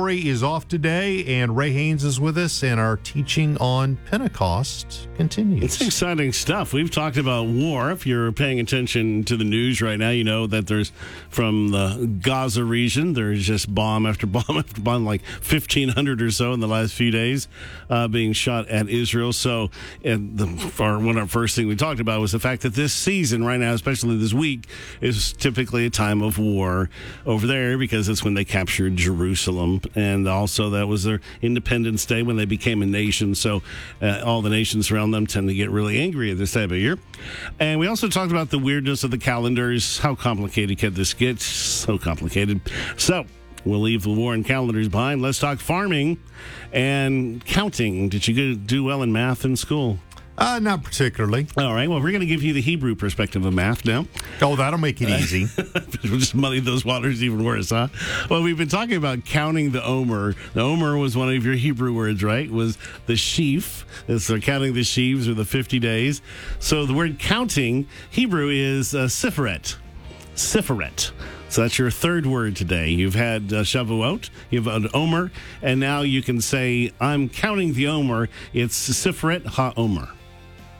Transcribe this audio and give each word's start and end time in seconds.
Is 0.00 0.42
off 0.42 0.66
today, 0.66 1.24
and 1.26 1.54
Ray 1.54 1.72
Haynes 1.72 2.04
is 2.04 2.18
with 2.18 2.38
us, 2.38 2.64
and 2.64 2.80
our 2.80 2.96
teaching 2.96 3.58
on 3.58 3.96
Pentecost 4.06 5.08
continues. 5.14 5.62
It's 5.62 5.80
exciting 5.80 6.32
stuff. 6.32 6.72
We've 6.72 6.90
talked 6.90 7.18
about 7.18 7.48
war. 7.48 7.90
If 7.92 8.06
you're 8.06 8.32
paying 8.32 8.58
attention 8.60 9.24
to 9.24 9.36
the 9.36 9.44
news 9.44 9.82
right 9.82 9.98
now, 9.98 10.08
you 10.08 10.24
know 10.24 10.46
that 10.46 10.68
there's 10.68 10.90
from 11.28 11.68
the 11.68 12.18
Gaza 12.22 12.64
region, 12.64 13.12
there's 13.12 13.44
just 13.44 13.72
bomb 13.74 14.06
after 14.06 14.26
bomb 14.26 14.56
after 14.56 14.80
bomb, 14.80 15.04
like 15.04 15.22
1,500 15.22 16.22
or 16.22 16.30
so 16.30 16.54
in 16.54 16.60
the 16.60 16.66
last 16.66 16.94
few 16.94 17.10
days 17.10 17.46
uh, 17.90 18.08
being 18.08 18.32
shot 18.32 18.68
at 18.68 18.88
Israel. 18.88 19.34
So, 19.34 19.70
and 20.02 20.38
the, 20.38 20.82
our, 20.82 20.98
one 20.98 21.10
of 21.10 21.18
our 21.18 21.28
first 21.28 21.54
thing 21.54 21.68
we 21.68 21.76
talked 21.76 22.00
about 22.00 22.22
was 22.22 22.32
the 22.32 22.40
fact 22.40 22.62
that 22.62 22.72
this 22.72 22.94
season 22.94 23.44
right 23.44 23.60
now, 23.60 23.74
especially 23.74 24.16
this 24.16 24.32
week, 24.32 24.66
is 25.02 25.34
typically 25.34 25.84
a 25.84 25.90
time 25.90 26.22
of 26.22 26.38
war 26.38 26.88
over 27.26 27.46
there 27.46 27.76
because 27.76 28.08
it's 28.08 28.24
when 28.24 28.32
they 28.32 28.46
captured 28.46 28.96
Jerusalem 28.96 29.82
and 29.94 30.28
also 30.28 30.70
that 30.70 30.86
was 30.86 31.04
their 31.04 31.20
Independence 31.42 32.04
Day 32.06 32.22
when 32.22 32.36
they 32.36 32.44
became 32.44 32.82
a 32.82 32.86
nation. 32.86 33.34
So 33.34 33.62
uh, 34.00 34.22
all 34.24 34.42
the 34.42 34.50
nations 34.50 34.90
around 34.90 35.10
them 35.10 35.26
tend 35.26 35.48
to 35.48 35.54
get 35.54 35.70
really 35.70 36.00
angry 36.00 36.30
at 36.30 36.38
this 36.38 36.52
time 36.52 36.70
of 36.70 36.76
year. 36.76 36.98
And 37.58 37.80
we 37.80 37.86
also 37.86 38.08
talked 38.08 38.30
about 38.30 38.50
the 38.50 38.58
weirdness 38.58 39.04
of 39.04 39.10
the 39.10 39.18
calendars. 39.18 39.98
How 39.98 40.14
complicated 40.14 40.78
can 40.78 40.94
this 40.94 41.14
get? 41.14 41.40
So 41.40 41.98
complicated. 41.98 42.60
So 42.96 43.26
we'll 43.64 43.80
leave 43.80 44.02
the 44.02 44.12
war 44.12 44.34
and 44.34 44.44
calendars 44.44 44.88
behind. 44.88 45.22
Let's 45.22 45.38
talk 45.38 45.58
farming 45.58 46.18
and 46.72 47.44
counting. 47.44 48.08
Did 48.08 48.28
you 48.28 48.54
do 48.54 48.84
well 48.84 49.02
in 49.02 49.12
math 49.12 49.44
in 49.44 49.56
school? 49.56 49.98
Uh, 50.40 50.58
not 50.58 50.82
particularly. 50.82 51.46
All 51.58 51.74
right. 51.74 51.86
Well, 51.86 52.00
we're 52.00 52.12
going 52.12 52.22
to 52.22 52.26
give 52.26 52.42
you 52.42 52.54
the 52.54 52.62
Hebrew 52.62 52.94
perspective 52.94 53.44
of 53.44 53.52
math 53.52 53.84
now. 53.84 54.06
Oh, 54.40 54.56
that'll 54.56 54.78
make 54.78 55.02
it 55.02 55.10
easy. 55.10 55.46
we'll 56.02 56.18
just 56.18 56.34
muddy 56.34 56.60
those 56.60 56.82
waters 56.82 57.22
even 57.22 57.44
worse, 57.44 57.68
huh? 57.68 57.88
Well, 58.30 58.42
we've 58.42 58.56
been 58.56 58.70
talking 58.70 58.96
about 58.96 59.26
counting 59.26 59.70
the 59.70 59.84
Omer. 59.84 60.34
The 60.54 60.62
Omer 60.62 60.96
was 60.96 61.14
one 61.14 61.28
of 61.28 61.44
your 61.44 61.56
Hebrew 61.56 61.92
words, 61.92 62.24
right? 62.24 62.50
Was 62.50 62.78
the 63.04 63.16
sheaf. 63.16 63.84
So 64.18 64.40
counting 64.40 64.72
the 64.72 64.82
sheaves 64.82 65.28
or 65.28 65.34
the 65.34 65.44
50 65.44 65.78
days. 65.78 66.22
So 66.58 66.86
the 66.86 66.94
word 66.94 67.18
counting, 67.18 67.86
Hebrew 68.08 68.48
is 68.48 68.94
uh, 68.94 69.04
siferet. 69.04 69.76
Siferet. 70.36 71.12
So 71.50 71.62
that's 71.62 71.78
your 71.78 71.90
third 71.90 72.24
word 72.24 72.56
today. 72.56 72.88
You've 72.88 73.14
had 73.14 73.52
uh, 73.52 73.62
Shavuot, 73.62 74.30
you've 74.50 74.66
had 74.66 74.86
Omer, 74.94 75.32
and 75.60 75.80
now 75.80 76.00
you 76.02 76.22
can 76.22 76.40
say, 76.40 76.92
I'm 76.98 77.28
counting 77.28 77.74
the 77.74 77.88
Omer. 77.88 78.28
It's 78.54 78.88
Siferet 78.88 79.42
HaOmer. 79.42 80.10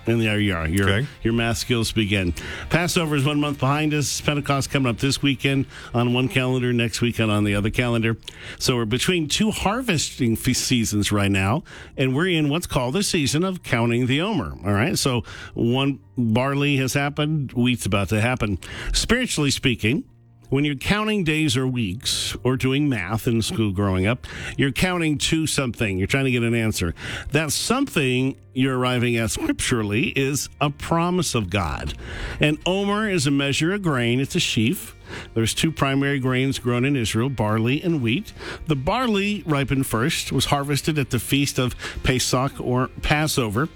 And 0.06 0.20
there 0.20 0.40
you 0.40 0.54
are. 0.54 0.66
Your, 0.66 0.88
Okay. 0.90 1.06
your 1.22 1.34
math 1.34 1.58
skills 1.58 1.92
begin. 1.92 2.32
Passover 2.70 3.16
is 3.16 3.24
one 3.24 3.38
month 3.38 3.60
behind 3.60 3.92
us. 3.94 4.20
Pentecost 4.20 4.70
coming 4.70 4.88
up 4.88 4.98
this 4.98 5.22
weekend 5.22 5.66
on 5.94 6.12
one 6.14 6.28
calendar, 6.28 6.72
next 6.72 7.00
weekend 7.00 7.30
on 7.30 7.44
the 7.44 7.54
other 7.54 7.70
calendar. 7.70 8.16
So 8.58 8.76
we're 8.76 8.86
between 8.86 9.28
two 9.28 9.50
harvesting 9.50 10.36
seasons 10.36 11.12
right 11.12 11.30
now, 11.30 11.64
and 11.96 12.16
we're 12.16 12.28
in 12.28 12.48
what's 12.48 12.66
called 12.66 12.94
the 12.94 13.02
season 13.02 13.44
of 13.44 13.62
counting 13.62 14.06
the 14.06 14.20
Omer. 14.22 14.56
All 14.64 14.72
right. 14.72 14.98
So 14.98 15.22
one 15.54 16.00
barley 16.16 16.76
has 16.78 16.94
happened, 16.94 17.52
wheat's 17.52 17.86
about 17.86 18.08
to 18.08 18.20
happen. 18.20 18.58
Spiritually 18.92 19.50
speaking, 19.50 20.04
when 20.50 20.64
you're 20.64 20.74
counting 20.74 21.24
days 21.24 21.56
or 21.56 21.66
weeks 21.66 22.36
or 22.44 22.56
doing 22.56 22.88
math 22.88 23.26
in 23.26 23.40
school 23.40 23.72
growing 23.72 24.06
up, 24.06 24.26
you're 24.56 24.72
counting 24.72 25.16
to 25.16 25.46
something. 25.46 25.96
You're 25.96 26.06
trying 26.06 26.26
to 26.26 26.30
get 26.30 26.42
an 26.42 26.54
answer. 26.54 26.94
That 27.32 27.52
something 27.52 28.36
you're 28.52 28.78
arriving 28.78 29.16
at 29.16 29.30
scripturally 29.30 30.08
is 30.08 30.48
a 30.60 30.70
promise 30.70 31.34
of 31.34 31.50
God. 31.50 31.94
And 32.40 32.58
Omer 32.66 33.08
is 33.08 33.26
a 33.26 33.30
measure 33.30 33.72
of 33.72 33.82
grain, 33.82 34.20
it's 34.20 34.34
a 34.34 34.40
sheaf. 34.40 34.96
There's 35.34 35.54
two 35.54 35.72
primary 35.72 36.20
grains 36.20 36.58
grown 36.58 36.84
in 36.84 36.94
Israel, 36.94 37.30
barley 37.30 37.82
and 37.82 38.00
wheat. 38.00 38.32
The 38.66 38.76
barley 38.76 39.42
ripened 39.44 39.86
first, 39.86 40.30
was 40.30 40.46
harvested 40.46 40.98
at 40.98 41.10
the 41.10 41.18
feast 41.18 41.58
of 41.58 41.74
Pesach 42.02 42.60
or 42.60 42.88
Passover. 43.02 43.68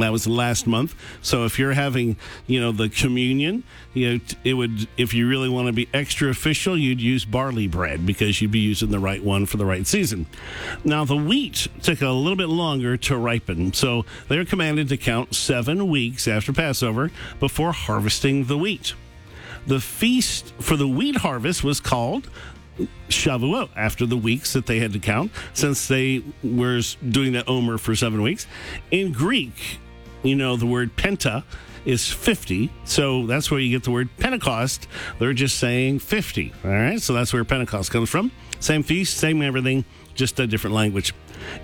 That 0.00 0.12
was 0.12 0.26
last 0.26 0.66
month. 0.66 0.94
So 1.22 1.44
if 1.44 1.58
you're 1.58 1.72
having, 1.72 2.16
you 2.46 2.60
know, 2.60 2.72
the 2.72 2.88
communion, 2.88 3.64
you 3.94 4.14
know, 4.14 4.20
it 4.44 4.54
would, 4.54 4.88
if 4.96 5.12
you 5.14 5.28
really 5.28 5.48
want 5.48 5.66
to 5.66 5.72
be 5.72 5.88
extra 5.92 6.28
official, 6.30 6.76
you'd 6.76 7.00
use 7.00 7.24
barley 7.24 7.66
bread 7.66 8.06
because 8.06 8.40
you'd 8.40 8.50
be 8.50 8.60
using 8.60 8.90
the 8.90 8.98
right 8.98 9.22
one 9.22 9.46
for 9.46 9.56
the 9.56 9.66
right 9.66 9.86
season. 9.86 10.26
Now, 10.84 11.04
the 11.04 11.16
wheat 11.16 11.68
took 11.82 12.00
a 12.00 12.10
little 12.10 12.36
bit 12.36 12.48
longer 12.48 12.96
to 12.96 13.16
ripen. 13.16 13.72
So 13.72 14.04
they're 14.28 14.44
commanded 14.44 14.88
to 14.90 14.96
count 14.96 15.34
seven 15.34 15.88
weeks 15.88 16.28
after 16.28 16.52
Passover 16.52 17.10
before 17.40 17.72
harvesting 17.72 18.44
the 18.44 18.58
wheat. 18.58 18.94
The 19.66 19.80
feast 19.80 20.54
for 20.60 20.76
the 20.76 20.88
wheat 20.88 21.16
harvest 21.16 21.62
was 21.62 21.80
called 21.80 22.30
Shavuot 23.08 23.70
after 23.76 24.06
the 24.06 24.16
weeks 24.16 24.52
that 24.52 24.66
they 24.66 24.78
had 24.78 24.92
to 24.92 24.98
count, 24.98 25.32
since 25.52 25.88
they 25.88 26.22
were 26.42 26.80
doing 27.08 27.32
the 27.32 27.44
Omer 27.46 27.76
for 27.76 27.94
seven 27.94 28.22
weeks. 28.22 28.46
In 28.90 29.12
Greek, 29.12 29.78
you 30.22 30.34
know, 30.34 30.56
the 30.56 30.66
word 30.66 30.96
penta 30.96 31.44
is 31.84 32.10
50. 32.12 32.70
So 32.84 33.26
that's 33.26 33.50
where 33.50 33.60
you 33.60 33.70
get 33.70 33.84
the 33.84 33.90
word 33.90 34.08
Pentecost. 34.18 34.86
They're 35.18 35.32
just 35.32 35.58
saying 35.58 36.00
50. 36.00 36.52
All 36.64 36.70
right. 36.70 37.00
So 37.00 37.12
that's 37.12 37.32
where 37.32 37.44
Pentecost 37.44 37.90
comes 37.90 38.10
from. 38.10 38.30
Same 38.60 38.82
feast, 38.82 39.16
same 39.16 39.40
everything, 39.40 39.84
just 40.14 40.38
a 40.40 40.46
different 40.46 40.74
language. 40.74 41.14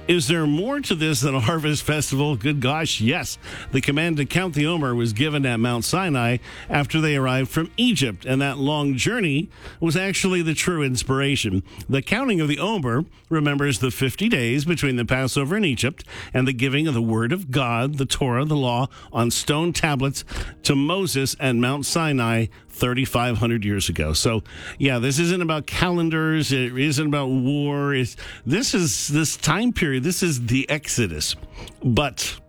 Is 0.09 0.29
there 0.29 0.47
more 0.47 0.81
to 0.81 0.95
this 0.95 1.21
than 1.21 1.35
a 1.35 1.41
harvest 1.41 1.83
festival? 1.83 2.37
Good 2.37 2.61
gosh, 2.61 3.01
yes. 3.01 3.39
The 3.73 3.81
command 3.81 4.17
to 4.19 4.25
count 4.25 4.55
the 4.55 4.67
Omer 4.67 4.95
was 4.95 5.13
given 5.13 5.47
at 5.47 5.61
Mount 5.61 5.85
Sinai 5.85 6.39
after 6.69 7.01
they 7.01 7.17
arrived 7.17 7.51
from 7.51 7.71
Egypt, 7.77 8.25
and 8.25 8.41
that 8.43 8.59
long 8.59 8.97
journey 8.97 9.49
was 9.81 9.97
actually 9.97 10.43
the 10.43 10.55
true 10.55 10.83
inspiration. 10.83 11.63
The 11.89 12.03
counting 12.03 12.41
of 12.41 12.49
the 12.49 12.59
Omer 12.59 13.05
remembers 13.29 13.79
the 13.79 13.91
50 13.91 14.29
days 14.29 14.65
between 14.65 14.97
the 14.97 15.05
Passover 15.05 15.57
in 15.57 15.65
Egypt 15.65 16.05
and 16.33 16.47
the 16.47 16.53
giving 16.53 16.87
of 16.87 16.95
the 16.95 17.03
Word 17.03 17.33
of 17.33 17.51
God, 17.51 17.99
the 17.99 18.07
Torah, 18.07 18.45
the 18.45 18.57
law, 18.57 18.89
on 19.13 19.31
stone 19.31 19.73
tablets 19.73 20.25
to 20.63 20.75
Moses 20.75 21.37
at 21.41 21.57
Mount 21.57 21.87
Sinai 21.87 22.47
3,500 22.75 23.65
years 23.65 23.89
ago. 23.89 24.13
So, 24.13 24.43
yeah, 24.79 24.99
this 24.99 25.19
isn't 25.19 25.43
about 25.43 25.67
calendars. 25.67 26.53
It 26.53 26.77
isn't 26.77 27.07
about 27.07 27.29
war. 27.29 27.95
It's, 27.95 28.17
this 28.45 28.75
is 28.75 29.09
this 29.09 29.37
time 29.37 29.64
period. 29.73 30.03
This 30.03 30.23
is 30.23 30.47
the 30.47 30.69
Exodus. 30.69 31.37
But, 31.83 32.41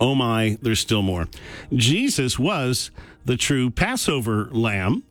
oh 0.00 0.14
my, 0.14 0.58
there's 0.62 0.80
still 0.80 1.02
more. 1.02 1.28
Jesus 1.72 2.38
was 2.38 2.90
the 3.24 3.36
true 3.36 3.70
Passover 3.70 4.48
lamb. 4.52 5.04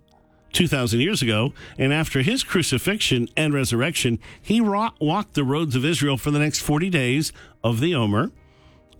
2,000 0.53 1.01
years 1.01 1.21
ago, 1.21 1.51
and 1.77 1.91
after 1.91 2.21
his 2.21 2.41
crucifixion 2.41 3.27
and 3.35 3.53
resurrection, 3.53 4.17
he 4.41 4.61
walked 4.61 5.33
the 5.33 5.43
roads 5.43 5.75
of 5.75 5.83
Israel 5.83 6.15
for 6.15 6.31
the 6.31 6.39
next 6.39 6.61
40 6.61 6.89
days 6.89 7.33
of 7.61 7.81
the 7.81 7.93
Omer. 7.93 8.31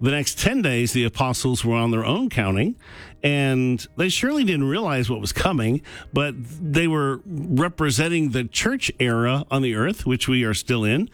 The 0.02 0.12
next 0.12 0.38
10 0.40 0.62
days, 0.62 0.92
the 0.92 1.06
apostles 1.06 1.64
were 1.64 1.78
on 1.78 1.92
their 1.92 2.04
own 2.04 2.30
counting, 2.30 2.76
and 3.24 3.88
they 3.96 4.10
surely 4.10 4.44
didn't 4.44 4.68
realize 4.68 5.10
what 5.10 5.22
was 5.22 5.32
coming, 5.32 5.82
but 6.12 6.36
they 6.38 6.88
were 6.88 7.22
representing 7.26 8.32
the 8.32 8.44
church 8.44 8.92
era 9.00 9.46
on 9.50 9.62
the 9.62 9.76
earth, 9.76 10.06
which 10.06 10.28
we 10.28 10.44
are 10.44 10.54
still 10.54 10.84
in. 10.84 11.10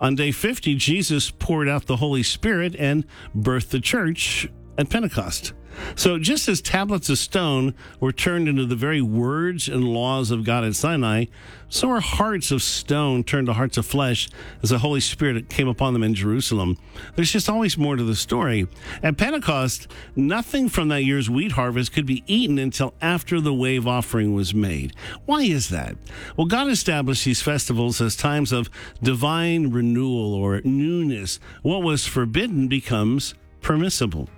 On 0.00 0.14
day 0.14 0.30
50, 0.30 0.74
Jesus 0.74 1.30
poured 1.30 1.68
out 1.68 1.86
the 1.86 1.96
Holy 1.96 2.22
Spirit 2.22 2.76
and 2.78 3.04
birthed 3.34 3.70
the 3.70 3.80
church 3.80 4.48
at 4.78 4.90
Pentecost. 4.90 5.52
So, 5.94 6.18
just 6.18 6.48
as 6.48 6.60
tablets 6.60 7.08
of 7.08 7.18
stone 7.18 7.74
were 8.00 8.12
turned 8.12 8.48
into 8.48 8.64
the 8.64 8.76
very 8.76 9.02
words 9.02 9.68
and 9.68 9.84
laws 9.84 10.30
of 10.30 10.44
God 10.44 10.64
at 10.64 10.74
Sinai, 10.74 11.26
so 11.68 11.88
were 11.88 12.00
hearts 12.00 12.50
of 12.50 12.62
stone 12.62 13.24
turned 13.24 13.46
to 13.48 13.52
hearts 13.52 13.76
of 13.76 13.86
flesh 13.86 14.28
as 14.62 14.70
the 14.70 14.78
Holy 14.78 15.00
Spirit 15.00 15.48
came 15.48 15.68
upon 15.68 15.92
them 15.92 16.02
in 16.02 16.14
Jerusalem. 16.14 16.76
There's 17.14 17.32
just 17.32 17.50
always 17.50 17.76
more 17.76 17.96
to 17.96 18.04
the 18.04 18.14
story. 18.14 18.68
At 19.02 19.16
Pentecost, 19.16 19.88
nothing 20.14 20.68
from 20.68 20.88
that 20.88 21.04
year's 21.04 21.28
wheat 21.28 21.52
harvest 21.52 21.92
could 21.92 22.06
be 22.06 22.24
eaten 22.26 22.58
until 22.58 22.94
after 23.00 23.40
the 23.40 23.54
wave 23.54 23.86
offering 23.86 24.34
was 24.34 24.54
made. 24.54 24.94
Why 25.24 25.42
is 25.42 25.68
that? 25.70 25.96
Well, 26.36 26.46
God 26.46 26.68
established 26.68 27.24
these 27.24 27.42
festivals 27.42 28.00
as 28.00 28.16
times 28.16 28.52
of 28.52 28.70
divine 29.02 29.70
renewal 29.70 30.34
or 30.34 30.60
newness. 30.64 31.38
What 31.62 31.82
was 31.82 32.06
forbidden 32.06 32.68
becomes 32.68 33.34
permissible. 33.60 34.28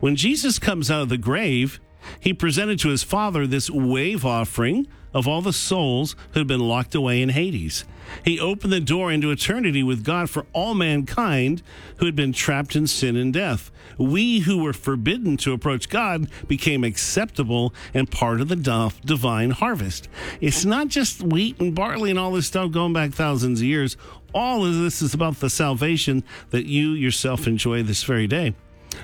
When 0.00 0.16
Jesus 0.16 0.58
comes 0.58 0.90
out 0.90 1.02
of 1.02 1.08
the 1.08 1.18
grave, 1.18 1.80
he 2.20 2.32
presented 2.32 2.78
to 2.80 2.88
his 2.88 3.02
Father 3.02 3.46
this 3.46 3.70
wave 3.70 4.24
offering 4.24 4.86
of 5.14 5.28
all 5.28 5.42
the 5.42 5.52
souls 5.52 6.16
who 6.32 6.40
had 6.40 6.46
been 6.46 6.60
locked 6.60 6.94
away 6.94 7.20
in 7.20 7.28
Hades. 7.30 7.84
He 8.24 8.40
opened 8.40 8.72
the 8.72 8.80
door 8.80 9.12
into 9.12 9.30
eternity 9.30 9.82
with 9.82 10.04
God 10.04 10.28
for 10.28 10.46
all 10.52 10.74
mankind 10.74 11.62
who 11.96 12.06
had 12.06 12.16
been 12.16 12.32
trapped 12.32 12.74
in 12.74 12.86
sin 12.86 13.16
and 13.16 13.32
death. 13.32 13.70
We 13.98 14.40
who 14.40 14.62
were 14.62 14.72
forbidden 14.72 15.36
to 15.38 15.52
approach 15.52 15.88
God 15.88 16.28
became 16.48 16.82
acceptable 16.82 17.74
and 17.94 18.10
part 18.10 18.40
of 18.40 18.48
the 18.48 18.92
divine 19.04 19.50
harvest. 19.50 20.08
It's 20.40 20.64
not 20.64 20.88
just 20.88 21.22
wheat 21.22 21.60
and 21.60 21.74
barley 21.74 22.10
and 22.10 22.18
all 22.18 22.32
this 22.32 22.46
stuff 22.46 22.72
going 22.72 22.92
back 22.92 23.12
thousands 23.12 23.60
of 23.60 23.66
years. 23.66 23.96
All 24.34 24.64
of 24.64 24.74
this 24.74 25.02
is 25.02 25.14
about 25.14 25.40
the 25.40 25.50
salvation 25.50 26.24
that 26.50 26.66
you 26.66 26.90
yourself 26.90 27.46
enjoy 27.46 27.82
this 27.82 28.02
very 28.02 28.26
day. 28.26 28.54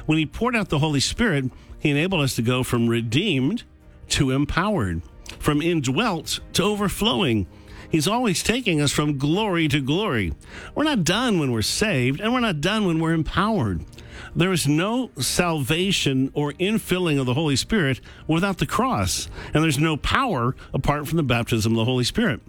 When 0.06 0.18
he 0.18 0.26
poured 0.26 0.56
out 0.56 0.68
the 0.68 0.78
Holy 0.78 1.00
Spirit, 1.00 1.50
he 1.78 1.90
enabled 1.90 2.22
us 2.22 2.34
to 2.36 2.42
go 2.42 2.62
from 2.62 2.88
redeemed 2.88 3.64
to 4.10 4.30
empowered, 4.30 5.02
from 5.38 5.62
indwelt 5.62 6.40
to 6.54 6.62
overflowing. 6.62 7.46
He's 7.90 8.08
always 8.08 8.42
taking 8.42 8.80
us 8.80 8.92
from 8.92 9.18
glory 9.18 9.68
to 9.68 9.80
glory. 9.80 10.34
We're 10.74 10.84
not 10.84 11.04
done 11.04 11.38
when 11.38 11.52
we're 11.52 11.62
saved, 11.62 12.20
and 12.20 12.32
we're 12.32 12.40
not 12.40 12.60
done 12.60 12.86
when 12.86 12.98
we're 12.98 13.14
empowered. 13.14 13.84
There 14.34 14.52
is 14.52 14.66
no 14.66 15.10
salvation 15.18 16.30
or 16.34 16.52
infilling 16.54 17.18
of 17.18 17.26
the 17.26 17.34
Holy 17.34 17.56
Spirit 17.56 18.00
without 18.26 18.58
the 18.58 18.66
cross, 18.66 19.28
and 19.54 19.62
there's 19.62 19.78
no 19.78 19.96
power 19.96 20.54
apart 20.74 21.08
from 21.08 21.16
the 21.16 21.22
baptism 21.22 21.72
of 21.72 21.76
the 21.76 21.84
Holy 21.84 22.04
Spirit. 22.04 22.40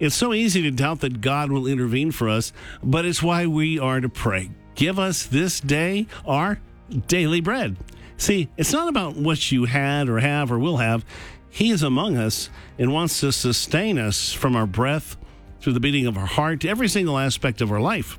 It's 0.00 0.16
so 0.16 0.32
easy 0.32 0.62
to 0.62 0.70
doubt 0.70 1.00
that 1.00 1.20
God 1.20 1.52
will 1.52 1.66
intervene 1.66 2.10
for 2.10 2.28
us, 2.28 2.52
but 2.82 3.04
it's 3.04 3.22
why 3.22 3.46
we 3.46 3.78
are 3.78 4.00
to 4.00 4.08
pray. 4.08 4.50
Give 4.74 4.98
us 4.98 5.24
this 5.24 5.60
day 5.60 6.06
our 6.26 6.58
daily 7.06 7.40
bread. 7.40 7.76
See, 8.16 8.48
it's 8.56 8.72
not 8.72 8.88
about 8.88 9.16
what 9.16 9.50
you 9.50 9.64
had 9.64 10.08
or 10.08 10.20
have 10.20 10.52
or 10.52 10.58
will 10.58 10.76
have. 10.76 11.04
He 11.50 11.70
is 11.70 11.82
among 11.82 12.16
us 12.16 12.50
and 12.78 12.92
wants 12.92 13.20
to 13.20 13.32
sustain 13.32 13.98
us 13.98 14.32
from 14.32 14.56
our 14.56 14.66
breath 14.66 15.16
through 15.60 15.74
the 15.74 15.80
beating 15.80 16.06
of 16.06 16.16
our 16.16 16.26
heart 16.26 16.64
every 16.64 16.88
single 16.88 17.18
aspect 17.18 17.60
of 17.60 17.70
our 17.70 17.80
life. 17.80 18.18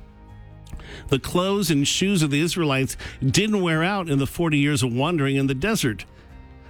The 1.08 1.18
clothes 1.18 1.70
and 1.70 1.86
shoes 1.86 2.22
of 2.22 2.30
the 2.30 2.40
Israelites 2.40 2.96
didn't 3.24 3.62
wear 3.62 3.82
out 3.82 4.08
in 4.08 4.18
the 4.18 4.26
40 4.26 4.58
years 4.58 4.82
of 4.82 4.94
wandering 4.94 5.36
in 5.36 5.46
the 5.46 5.54
desert. 5.54 6.04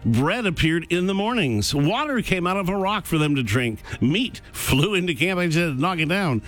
Bread 0.05 0.47
appeared 0.47 0.87
in 0.91 1.07
the 1.07 1.15
mornings. 1.15 1.75
Water 1.75 2.21
came 2.21 2.47
out 2.47 2.57
of 2.57 2.69
a 2.69 2.77
rock 2.77 3.07
for 3.07 3.17
them 3.17 3.35
to 3.37 3.43
drink. 3.43 3.81
Meat 4.01 4.41
flew 4.53 4.95
into 4.95 5.15
camp 5.15 5.41
and 5.41 5.53
said, 5.53 5.79
knock 5.79 5.99
it 5.99 6.09
down. 6.09 6.43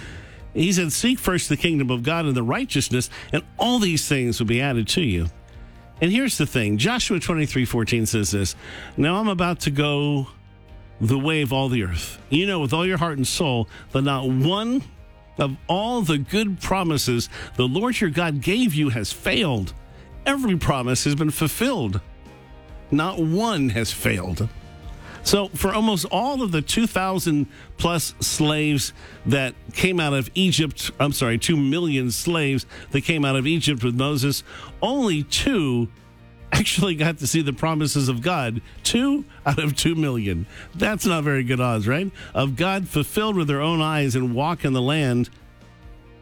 He 0.56 0.72
said, 0.72 0.92
Seek 0.92 1.18
first 1.18 1.48
the 1.48 1.56
kingdom 1.56 1.90
of 1.90 2.02
God 2.02 2.24
and 2.24 2.34
the 2.34 2.42
righteousness, 2.42 3.10
and 3.32 3.42
all 3.58 3.78
these 3.78 4.08
things 4.08 4.40
will 4.40 4.46
be 4.46 4.60
added 4.60 4.88
to 4.88 5.02
you. 5.02 5.28
And 6.00 6.10
here's 6.10 6.38
the 6.38 6.46
thing 6.46 6.78
Joshua 6.78 7.20
23 7.20 7.64
14 7.64 8.06
says 8.06 8.30
this 8.30 8.56
Now 8.96 9.16
I'm 9.16 9.28
about 9.28 9.60
to 9.60 9.70
go 9.70 10.28
the 11.00 11.18
way 11.18 11.42
of 11.42 11.52
all 11.52 11.68
the 11.68 11.84
earth. 11.84 12.18
You 12.30 12.46
know, 12.46 12.60
with 12.60 12.72
all 12.72 12.86
your 12.86 12.98
heart 12.98 13.18
and 13.18 13.26
soul, 13.26 13.68
that 13.92 14.02
not 14.02 14.28
one 14.28 14.82
of 15.38 15.56
all 15.68 16.00
the 16.00 16.18
good 16.18 16.60
promises 16.60 17.28
the 17.56 17.68
Lord 17.68 18.00
your 18.00 18.10
God 18.10 18.40
gave 18.40 18.74
you 18.74 18.88
has 18.88 19.12
failed. 19.12 19.74
Every 20.24 20.56
promise 20.56 21.04
has 21.04 21.14
been 21.14 21.30
fulfilled, 21.30 22.00
not 22.90 23.18
one 23.18 23.68
has 23.70 23.92
failed. 23.92 24.48
So, 25.26 25.48
for 25.48 25.74
almost 25.74 26.06
all 26.12 26.40
of 26.40 26.52
the 26.52 26.62
2,000 26.62 27.48
plus 27.78 28.14
slaves 28.20 28.92
that 29.26 29.56
came 29.72 29.98
out 29.98 30.14
of 30.14 30.30
Egypt, 30.36 30.92
I'm 31.00 31.10
sorry, 31.10 31.36
2 31.36 31.56
million 31.56 32.12
slaves 32.12 32.64
that 32.92 33.00
came 33.00 33.24
out 33.24 33.34
of 33.34 33.44
Egypt 33.44 33.82
with 33.82 33.96
Moses, 33.96 34.44
only 34.80 35.24
two 35.24 35.88
actually 36.52 36.94
got 37.04 37.18
to 37.18 37.26
see 37.26 37.42
the 37.42 37.52
promises 37.52 38.08
of 38.08 38.22
God. 38.22 38.62
Two 38.84 39.24
out 39.44 39.58
of 39.58 39.74
2 39.74 39.96
million. 39.96 40.46
That's 40.76 41.04
not 41.04 41.24
very 41.24 41.42
good 41.42 41.60
odds, 41.60 41.88
right? 41.88 42.08
Of 42.32 42.54
God 42.54 42.86
fulfilled 42.86 43.34
with 43.34 43.48
their 43.48 43.60
own 43.60 43.82
eyes 43.82 44.14
and 44.14 44.32
walk 44.32 44.64
in 44.64 44.74
the 44.74 44.82
land 44.82 45.28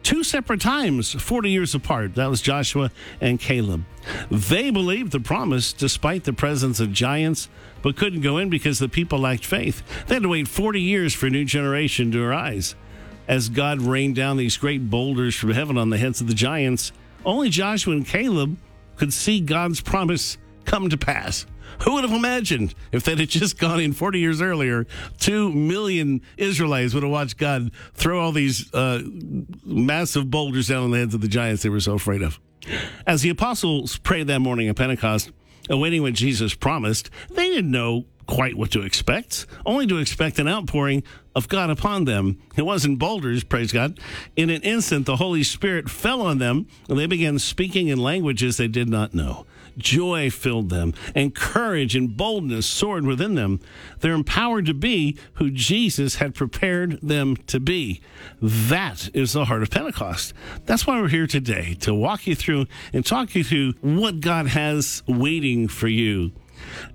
two 0.05 0.23
separate 0.23 0.61
times, 0.61 1.13
40 1.13 1.49
years 1.49 1.73
apart. 1.73 2.13
That 2.13 2.29
was 2.29 2.39
Joshua 2.39 2.91
and 3.19 3.39
Caleb. 3.39 3.83
They 4.29 4.69
believed 4.69 5.11
the 5.11 5.19
promise 5.19 5.73
despite 5.73 6.23
the 6.23 6.31
presence 6.31 6.79
of 6.79 6.93
giants, 6.93 7.49
but 7.81 7.97
couldn't 7.97 8.21
go 8.21 8.37
in 8.37 8.51
because 8.51 8.77
the 8.77 8.87
people 8.87 9.17
lacked 9.17 9.45
faith. 9.45 9.81
They 10.05 10.13
had 10.13 10.23
to 10.23 10.29
wait 10.29 10.47
40 10.47 10.79
years 10.79 11.15
for 11.15 11.25
a 11.25 11.31
new 11.31 11.43
generation 11.43 12.11
to 12.11 12.23
arise. 12.23 12.75
As 13.27 13.49
God 13.49 13.81
rained 13.81 14.15
down 14.15 14.37
these 14.37 14.57
great 14.57 14.91
boulders 14.91 15.35
from 15.35 15.49
heaven 15.49 15.75
on 15.75 15.89
the 15.89 15.97
heads 15.97 16.21
of 16.21 16.27
the 16.27 16.35
giants, 16.35 16.91
only 17.25 17.49
Joshua 17.49 17.93
and 17.95 18.05
Caleb 18.05 18.57
could 18.97 19.11
see 19.11 19.39
God's 19.39 19.81
promise 19.81 20.37
come 20.65 20.87
to 20.89 20.97
pass. 20.97 21.47
Who 21.83 21.93
would 21.93 22.03
have 22.03 22.13
imagined 22.13 22.73
if 22.91 23.03
they'd 23.03 23.19
have 23.19 23.29
just 23.29 23.57
gone 23.57 23.79
in 23.79 23.93
40 23.93 24.19
years 24.19 24.41
earlier, 24.41 24.85
two 25.19 25.51
million 25.51 26.21
Israelites 26.37 26.93
would 26.93 27.03
have 27.03 27.11
watched 27.11 27.37
God 27.37 27.71
throw 27.93 28.19
all 28.19 28.31
these 28.31 28.73
uh, 28.73 29.01
massive 29.63 30.29
boulders 30.29 30.67
down 30.67 30.83
on 30.83 30.91
the 30.91 30.97
heads 30.97 31.13
of 31.13 31.21
the 31.21 31.27
giants 31.27 31.63
they 31.63 31.69
were 31.69 31.79
so 31.79 31.93
afraid 31.93 32.21
of? 32.21 32.39
As 33.05 33.21
the 33.21 33.29
apostles 33.29 33.97
prayed 33.97 34.27
that 34.27 34.39
morning 34.39 34.67
at 34.67 34.75
Pentecost, 34.75 35.31
awaiting 35.69 36.01
what 36.01 36.13
Jesus 36.13 36.53
promised, 36.53 37.09
they 37.29 37.49
didn't 37.49 37.71
know 37.71 38.05
quite 38.27 38.57
what 38.57 38.71
to 38.71 38.81
expect, 38.81 39.45
only 39.65 39.85
to 39.87 39.97
expect 39.97 40.39
an 40.39 40.47
outpouring 40.47 41.03
of 41.35 41.47
God 41.47 41.69
upon 41.69 42.05
them. 42.05 42.39
It 42.55 42.63
wasn't 42.63 42.99
boulders, 42.99 43.43
praise 43.43 43.71
God. 43.71 43.99
In 44.35 44.49
an 44.49 44.61
instant, 44.63 45.05
the 45.05 45.17
Holy 45.17 45.43
Spirit 45.43 45.89
fell 45.89 46.21
on 46.21 46.39
them, 46.39 46.67
and 46.89 46.97
they 46.97 47.05
began 47.05 47.37
speaking 47.39 47.87
in 47.87 47.99
languages 47.99 48.57
they 48.57 48.67
did 48.67 48.89
not 48.89 49.13
know. 49.13 49.45
Joy 49.77 50.29
filled 50.29 50.69
them, 50.69 50.93
and 51.13 51.35
courage 51.35 51.95
and 51.95 52.15
boldness 52.15 52.65
soared 52.65 53.05
within 53.05 53.35
them. 53.35 53.59
They're 53.99 54.13
empowered 54.13 54.65
to 54.67 54.73
be 54.73 55.17
who 55.35 55.51
Jesus 55.51 56.15
had 56.15 56.35
prepared 56.35 56.99
them 57.01 57.35
to 57.47 57.59
be. 57.59 58.01
That 58.41 59.09
is 59.13 59.33
the 59.33 59.45
heart 59.45 59.63
of 59.63 59.71
Pentecost. 59.71 60.33
That's 60.65 60.87
why 60.87 60.99
we're 60.99 61.09
here 61.09 61.27
today, 61.27 61.75
to 61.81 61.93
walk 61.93 62.27
you 62.27 62.35
through 62.35 62.67
and 62.93 63.05
talk 63.05 63.35
you 63.35 63.43
through 63.43 63.73
what 63.81 64.21
God 64.21 64.47
has 64.47 65.03
waiting 65.07 65.67
for 65.67 65.87
you. 65.87 66.31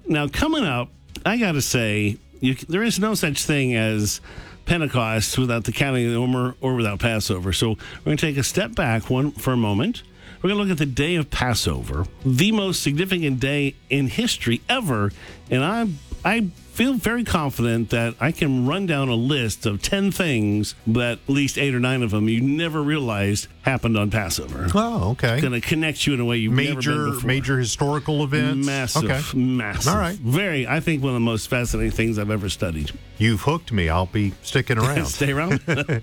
Now, 0.06 0.29
coming 0.29 0.65
up, 0.65 0.91
I 1.25 1.37
got 1.37 1.53
to 1.53 1.62
say, 1.62 2.19
you, 2.41 2.55
there 2.55 2.82
is 2.82 2.99
no 2.99 3.15
such 3.15 3.44
thing 3.44 3.75
as 3.75 4.21
Pentecost 4.65 5.37
without 5.37 5.65
the 5.65 5.73
counting 5.73 6.06
of 6.06 6.12
the 6.12 6.19
Omer 6.19 6.55
or 6.61 6.75
without 6.75 7.00
Passover. 7.00 7.53
So 7.53 7.71
we're 7.71 8.05
going 8.05 8.17
to 8.17 8.27
take 8.27 8.37
a 8.37 8.43
step 8.43 8.75
back 8.75 9.11
one 9.11 9.32
for 9.32 9.53
a 9.53 9.56
moment. 9.56 10.03
We're 10.43 10.50
going 10.50 10.59
to 10.59 10.65
look 10.65 10.73
at 10.73 10.79
the 10.79 10.87
day 10.87 11.17
of 11.17 11.31
Passover, 11.31 12.06
the 12.25 12.53
most 12.53 12.82
significant 12.82 13.41
day 13.41 13.75
in 13.88 14.09
history 14.09 14.61
ever, 14.69 15.12
and 15.50 15.65
I 15.65 15.88
I 16.23 16.49
feel 16.73 16.94
very 16.94 17.25
confident 17.25 17.91
that 17.91 18.15
I 18.21 18.31
can 18.32 18.67
run 18.67 18.87
down 18.87 19.09
a 19.09 19.15
list 19.15 19.67
of 19.67 19.82
10 19.82 20.12
things 20.12 20.75
that 20.87 21.19
at 21.27 21.29
least 21.29 21.59
8 21.59 21.75
or 21.75 21.81
9 21.81 22.03
of 22.03 22.11
them 22.11 22.29
you 22.29 22.41
never 22.41 22.82
realized 22.82 23.49
happened 23.62 23.97
on 23.99 24.11
Passover. 24.11 24.69
Oh, 24.75 25.11
okay. 25.11 25.41
Going 25.41 25.53
to 25.53 25.61
connect 25.61 26.06
you 26.06 26.15
in 26.15 26.21
a 26.21 26.25
way 26.25 26.37
you've 26.38 26.53
never 26.55 26.75
Major 26.77 26.91
been 27.05 27.11
before. 27.15 27.27
major 27.29 27.59
historical 27.59 28.23
events. 28.23 28.67
Massive, 28.67 29.05
Okay. 29.11 29.38
massive. 29.38 29.93
All 29.93 29.99
right. 29.99 30.17
Very, 30.19 30.67
I 30.67 30.81
think 30.81 31.03
one 31.03 31.11
of 31.11 31.15
the 31.15 31.21
most 31.21 31.49
fascinating 31.49 31.91
things 31.93 32.19
I've 32.19 32.31
ever 32.31 32.49
studied. 32.49 32.93
You've 33.19 33.43
hooked 33.43 33.73
me. 33.73 33.88
I'll 33.91 34.06
be 34.06 34.32
sticking 34.43 34.79
around. 34.79 35.06
Stay 35.06 35.32
around. 35.32 35.61